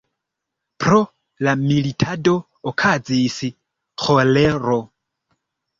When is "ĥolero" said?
4.07-4.85